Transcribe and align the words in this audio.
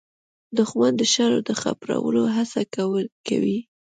دښمن 0.57 0.91
د 0.97 1.01
شر 1.13 1.31
د 1.47 1.51
خپرولو 1.61 2.21
هڅه 2.35 2.61
کوي 3.27 3.59